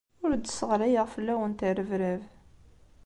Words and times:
Ur 0.25 0.31
d-sseɣlayeɣ 0.35 1.07
fell-awent 1.13 1.65
rrebrab. 1.77 2.21